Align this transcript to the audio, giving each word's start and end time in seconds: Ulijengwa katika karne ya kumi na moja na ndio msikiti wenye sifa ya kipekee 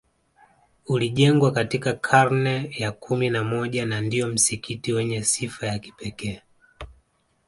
Ulijengwa 0.87 1.51
katika 1.51 1.93
karne 1.93 2.75
ya 2.77 2.91
kumi 2.91 3.29
na 3.29 3.43
moja 3.43 3.85
na 3.85 4.01
ndio 4.01 4.27
msikiti 4.27 4.93
wenye 4.93 5.23
sifa 5.23 5.67
ya 5.67 5.79
kipekee 5.79 6.41